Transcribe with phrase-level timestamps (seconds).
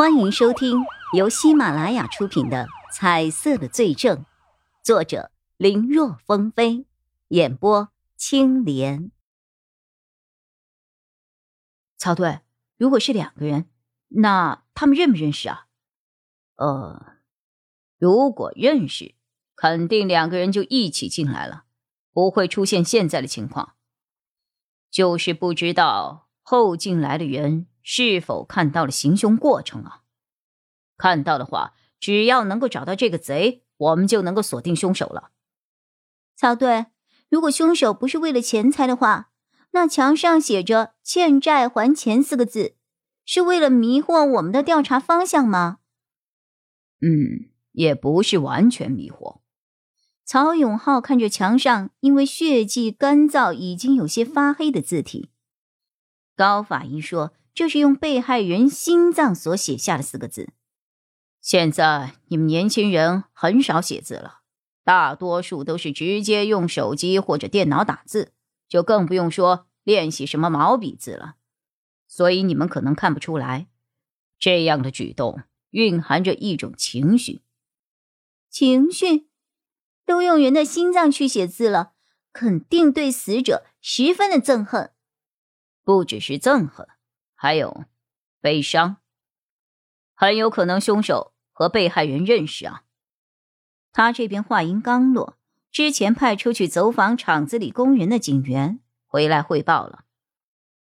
[0.00, 4.16] 欢迎收听由喜马拉雅出品的《彩色的罪证》，
[4.82, 6.86] 作者林若风飞，
[7.28, 9.10] 演播青莲。
[11.98, 12.40] 曹队，
[12.78, 13.68] 如果是两个人，
[14.08, 15.66] 那他们认不认识啊？
[16.56, 17.18] 呃，
[17.98, 19.14] 如果认识，
[19.54, 21.64] 肯定两个人就一起进来了，
[22.10, 23.74] 不会出现现在的情况。
[24.90, 27.66] 就是不知道后进来的人。
[27.82, 30.02] 是否看到了行凶过程啊？
[30.96, 35.30] 看到的话，只要能够找到这个贼，我们就能够锁定凶手了。
[36.36, 36.86] 曹队，
[37.28, 39.30] 如果凶手不是为了钱财的话，
[39.70, 42.76] 那墙上写着“欠债还钱”四个字，
[43.24, 45.78] 是为了迷惑我们的调查方向吗？
[47.00, 49.40] 嗯，也不是完全迷惑。
[50.24, 55.30] 曹永浩看着墙上因为血迹干燥已经有些发黑的字体，
[56.36, 57.32] 高法医说。
[57.54, 60.50] 这是用被害人心脏所写下的四个字。
[61.40, 64.40] 现在你们年轻人很少写字了，
[64.84, 68.32] 大多数都是直接用手机或者电脑打字，
[68.68, 71.36] 就更不用说练习什么毛笔字了。
[72.06, 73.68] 所以你们可能看不出来，
[74.38, 77.42] 这样的举动蕴含着一种情绪。
[78.50, 79.28] 情绪？
[80.04, 81.92] 都用人的心脏去写字了，
[82.32, 84.90] 肯定对死者十分的憎恨。
[85.84, 86.88] 不只是憎恨。
[87.42, 87.86] 还有，
[88.42, 88.98] 悲伤，
[90.14, 92.82] 很有可能凶手和被害人认识啊。
[93.92, 95.38] 他这边话音刚落，
[95.70, 100.04] 之前派出去走访厂子里工人的警员回来汇报了，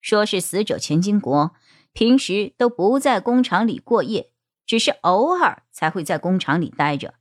[0.00, 1.54] 说是死者钱金国
[1.92, 4.32] 平时都不在工厂里过夜，
[4.64, 7.16] 只是偶尔才会在工厂里待着，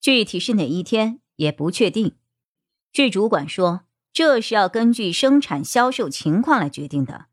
[0.00, 2.16] 具体是哪一天也不确定。
[2.92, 3.80] 据主管说，
[4.12, 7.26] 这是要根据生产销售情况来决定的。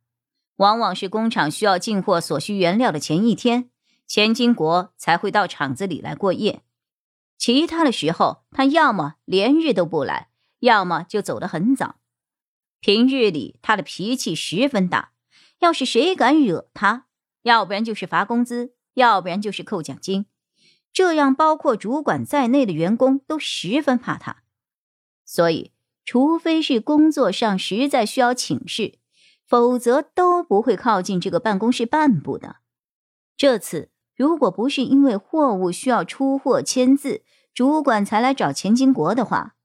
[0.61, 3.71] 往往是工厂需要进货所需原料的前一天，
[4.05, 6.61] 钱金国才会到厂子里来过夜。
[7.35, 11.95] 其他的时候，他要么连日都不来，要么就走得很早。
[12.79, 15.13] 平日里他的脾气十分大，
[15.61, 17.07] 要是谁敢惹他，
[17.41, 20.27] 要不然就是罚工资，要不然就是扣奖金。
[20.93, 24.43] 这样，包括主管在内的员工都十分怕他。
[25.25, 25.71] 所以，
[26.05, 28.99] 除非是工作上实在需要请示。
[29.51, 32.59] 否则都不会靠近这个办公室半步的。
[33.35, 39.57] 这次如果不是因为货物需要出货签字，主管才来找钱金国的话，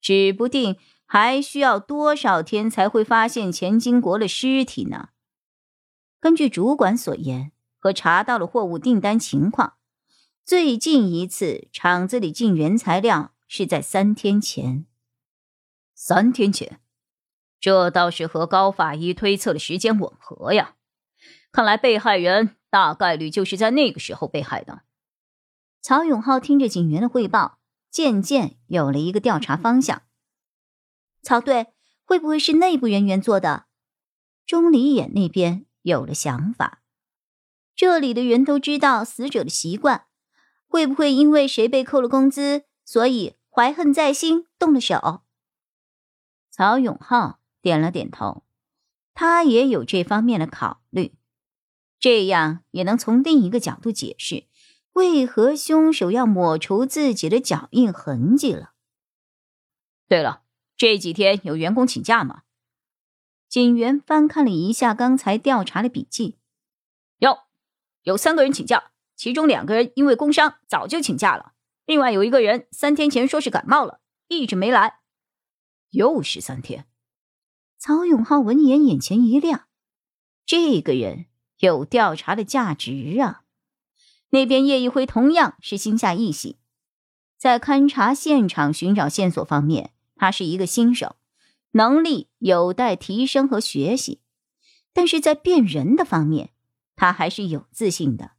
[0.00, 5.08] 指不定还需要多少天才会发现钱金国的尸体呢。
[6.20, 9.72] 根据主管所言和查到了货物订单情况，
[10.44, 14.86] 最近一次厂子里进原材料是在三天前。
[15.96, 16.83] 三天前。
[17.64, 20.74] 这倒是和高法医推测的时间吻合呀，
[21.50, 24.82] 看来被害人大概率就是在那个时候被害的。
[25.80, 27.58] 曹永浩听着警员的汇报，
[27.90, 30.02] 渐渐有了一个调查方向。
[31.22, 31.68] 曹队，
[32.04, 33.64] 会不会是内部人员做的？
[34.44, 36.82] 钟离眼那边有了想法，
[37.74, 40.04] 这里的人都知道死者的习惯，
[40.68, 45.22] 会不会因为谁被扣了工资，所以怀恨在心，动了手？
[46.50, 47.40] 曹永浩。
[47.64, 48.44] 点了点头，
[49.14, 51.14] 他也有这方面的考虑，
[51.98, 54.44] 这样也能从另一个角度解释
[54.92, 58.74] 为何凶手要抹除自己的脚印痕迹了。
[60.06, 60.42] 对了，
[60.76, 62.42] 这几天有员工请假吗？
[63.48, 66.36] 警员翻看了一下刚才调查的笔记，
[67.16, 67.38] 有，
[68.02, 71.54] 有三个人请假，其中两个人因为工伤早就请假了，
[71.86, 74.98] 另外有一个人三天前说是感冒了，一直没来，
[75.88, 76.86] 又是三天。
[77.86, 79.66] 曹永浩闻言，眼前一亮，
[80.46, 81.26] 这个人
[81.58, 83.42] 有调查的价值啊！
[84.30, 86.56] 那边叶一辉同样是心下一喜，
[87.36, 91.16] 在勘察现场、寻找线索方面，他是一个新手，
[91.72, 94.22] 能力有待提升和学习，
[94.94, 96.52] 但是在辨人的方面，
[96.96, 98.30] 他还是有自信的，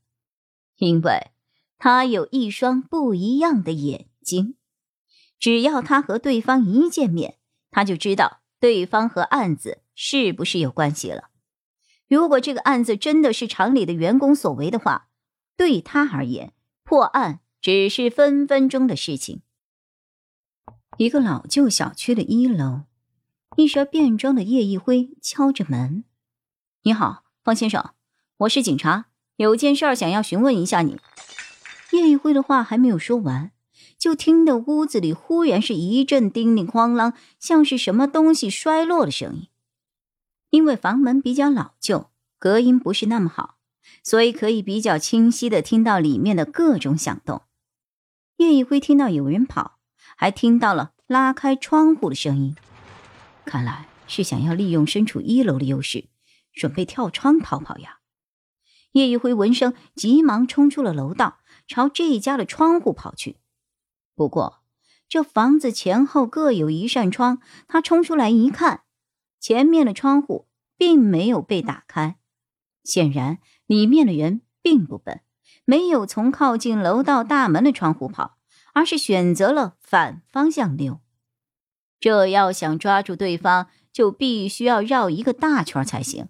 [0.77, 1.29] 因为
[1.77, 4.55] 他有一双不一样的眼睛，
[5.37, 7.37] 只要他和对方一见面，
[7.69, 8.41] 他就知道。
[8.65, 11.29] 对方和案子是不是有关系了？
[12.07, 15.07] 如果这个案子真的是厂里的员工所为的话，
[15.55, 16.51] 对他而言，
[16.83, 19.43] 破案只是分分钟的事情。
[20.97, 22.85] 一个老旧小区的一楼，
[23.55, 26.03] 一身便装的叶一辉敲着门
[26.81, 27.91] ：“你好，方先生，
[28.37, 30.99] 我是警察，有件事想要询问一下你。”
[31.93, 33.51] 叶一辉的话还没有说完。
[33.97, 39.47] 就听得屋子里忽然是一阵叮铃哐啷，像是什么东西摔落的声音。
[40.49, 42.09] 因为房门比较老旧，
[42.39, 43.57] 隔音不是那么好，
[44.03, 47.41] 所以可以比较清晰的听到里面的各种响动。
[48.37, 49.79] 叶一辉听到有人跑，
[50.15, 52.55] 还听到了拉开窗户的声音，
[53.45, 56.05] 看来是想要利用身处一楼的优势，
[56.53, 57.99] 准备跳窗逃跑呀。
[58.93, 63.37] 叶一辉闻声，急忙冲出了楼道，朝这一家的窗户跑去。
[64.15, 64.61] 不过，
[65.07, 68.81] 这房子前后各有一扇窗，他冲出来一看，
[69.39, 70.47] 前面的窗户
[70.77, 72.17] 并没有被打开，
[72.83, 75.21] 显然里面的人并不笨，
[75.65, 78.37] 没有从靠近楼道大门的窗户跑，
[78.73, 81.01] 而是选择了反方向溜。
[81.99, 86.29] 这要想抓住对方，就必须要绕一个大圈才行。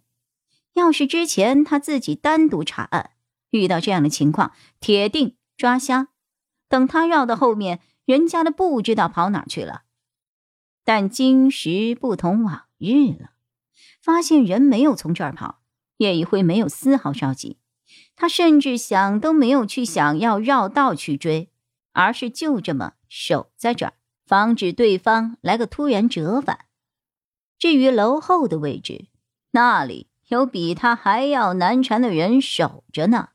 [0.74, 3.12] 要是之前他自己单独查案，
[3.52, 6.10] 遇到这样的情况，铁定抓瞎。
[6.68, 9.84] 等他绕到后面，人家都不知道跑哪去了。
[10.84, 13.32] 但今时不同往日了，
[14.02, 15.62] 发现人没有从这儿跑，
[15.98, 17.58] 叶一辉没有丝毫着急，
[18.16, 21.52] 他甚至想都没有去想要绕道去追，
[21.94, 23.94] 而是就这么守在这儿，
[24.26, 26.66] 防止对方来个突然折返。
[27.58, 29.08] 至于楼后的位置，
[29.52, 30.10] 那里。
[30.30, 33.30] 有比他还要难缠的人守着呢。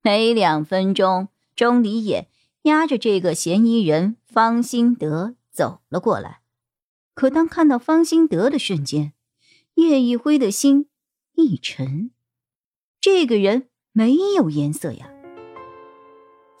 [0.00, 1.28] 没两分钟，
[1.58, 2.28] 钟离眼
[2.62, 6.42] 押着这个嫌疑人方兴德走了过来。
[7.14, 9.12] 可当看到方兴德的瞬间，
[9.74, 10.88] 叶一辉的心
[11.34, 12.12] 一沉。
[13.00, 15.10] 这个人没有颜色呀！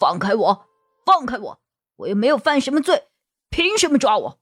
[0.00, 0.66] 放开我！
[1.06, 1.60] 放开我！
[1.98, 3.04] 我又没有犯什么罪，
[3.50, 4.40] 凭什么抓我？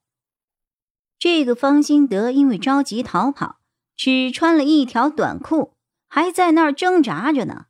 [1.18, 3.60] 这个方兴德因为着急逃跑。
[3.94, 5.74] 只穿了一条短裤，
[6.08, 7.66] 还在那儿挣扎着呢。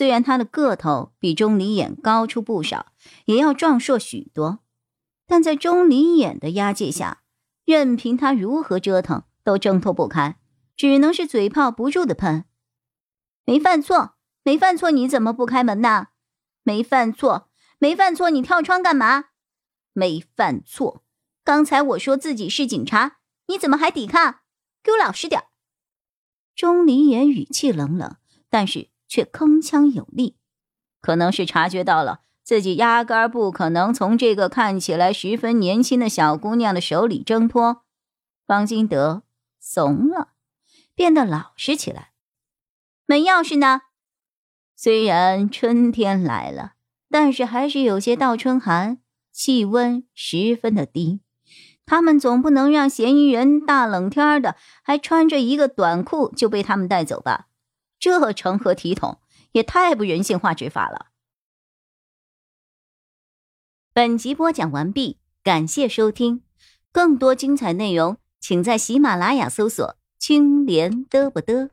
[0.00, 2.86] 虽然他的个头比钟离眼高出不少，
[3.26, 4.60] 也要壮硕许多，
[5.26, 7.22] 但在钟离眼的押解下，
[7.66, 10.38] 任凭他如何折腾，都挣脱不开，
[10.74, 12.46] 只能是嘴炮不住的喷
[13.44, 16.06] ：“没犯错，没犯错，你怎么不开门呢？
[16.62, 19.26] 没犯错，没犯错，你跳窗干嘛？
[19.92, 21.04] 没犯错，
[21.44, 23.18] 刚才我说自己是警察，
[23.48, 24.36] 你怎么还抵抗？”
[24.82, 25.42] 给我老实点
[26.56, 28.16] 钟离言语气冷冷，
[28.48, 30.36] 但是却铿锵有力，
[31.00, 37.82] 可能是察觉到了自己压根不可能从这个看起来十分年轻的小姑娘的手里挣脱。
[38.46, 39.24] 方金德
[39.58, 40.28] 怂了，
[40.94, 42.12] 变得老实起来。
[43.06, 43.82] 门钥匙呢？
[44.76, 46.74] 虽然春天来了，
[47.10, 48.98] 但是还是有些倒春寒，
[49.32, 51.20] 气温十分的低。
[51.84, 57.48] 他们总不能让嫌疑人大冷天的还穿着一个短裤就被他们带走吧？
[58.00, 59.20] 这成何体统？
[59.52, 61.08] 也太不人性化执法了。
[63.92, 66.42] 本集播讲完毕，感谢收听，
[66.92, 71.68] 更多精彩内容请在喜马拉雅搜索“青莲嘚不嘚”。